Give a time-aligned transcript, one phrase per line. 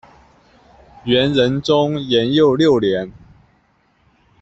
[1.05, 3.13] 元仁宗延佑六年。